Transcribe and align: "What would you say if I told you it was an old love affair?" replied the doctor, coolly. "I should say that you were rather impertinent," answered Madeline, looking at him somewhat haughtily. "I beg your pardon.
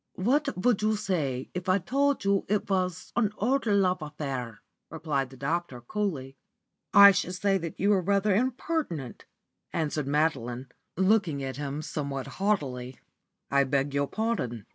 "What 0.15 0.57
would 0.57 0.81
you 0.81 0.95
say 0.95 1.51
if 1.53 1.69
I 1.69 1.77
told 1.77 2.23
you 2.25 2.43
it 2.49 2.71
was 2.71 3.13
an 3.15 3.31
old 3.37 3.67
love 3.67 4.01
affair?" 4.01 4.63
replied 4.89 5.29
the 5.29 5.37
doctor, 5.37 5.79
coolly. 5.79 6.37
"I 6.91 7.11
should 7.11 7.35
say 7.35 7.59
that 7.59 7.79
you 7.79 7.91
were 7.91 8.01
rather 8.01 8.33
impertinent," 8.33 9.25
answered 9.71 10.07
Madeline, 10.07 10.71
looking 10.97 11.43
at 11.43 11.57
him 11.57 11.83
somewhat 11.83 12.25
haughtily. 12.41 12.97
"I 13.51 13.63
beg 13.63 13.93
your 13.93 14.07
pardon. 14.07 14.65